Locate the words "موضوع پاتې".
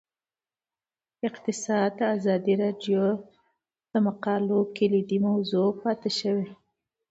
5.27-6.09